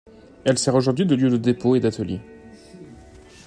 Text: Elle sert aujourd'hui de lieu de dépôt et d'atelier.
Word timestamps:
Elle 0.45 0.57
sert 0.57 0.73
aujourd'hui 0.73 1.05
de 1.05 1.13
lieu 1.13 1.29
de 1.29 1.37
dépôt 1.37 1.75
et 1.75 1.79
d'atelier. 1.79 2.21